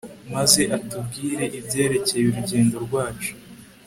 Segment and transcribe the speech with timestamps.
[0.33, 3.31] maze atubwire ibyerekeye urugendo rwacu